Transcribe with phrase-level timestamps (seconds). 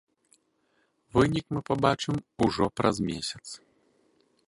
[1.17, 2.15] Вынік мы пабачым
[2.47, 3.45] ужо праз месяц.